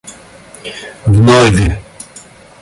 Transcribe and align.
вновь 1.11 1.67